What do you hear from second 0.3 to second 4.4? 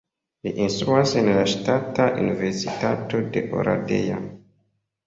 Li instruas en la Ŝtata Universitato de Oradea.